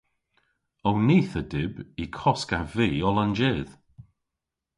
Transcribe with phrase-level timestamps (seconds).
[0.87, 3.73] Ow nith a dyb y koskav vy oll an jydh.